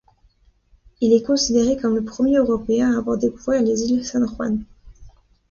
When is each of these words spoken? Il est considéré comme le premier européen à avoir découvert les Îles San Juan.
Il 0.99 1.13
est 1.13 1.21
considéré 1.21 1.77
comme 1.77 1.93
le 1.93 2.03
premier 2.03 2.37
européen 2.37 2.91
à 2.91 2.97
avoir 2.97 3.19
découvert 3.19 3.61
les 3.61 3.83
Îles 3.83 4.03
San 4.03 4.25
Juan. 4.27 4.65